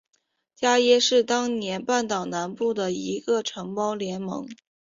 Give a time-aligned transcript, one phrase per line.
[0.55, 4.49] 伽倻是当时半岛南部的一个城邦联盟。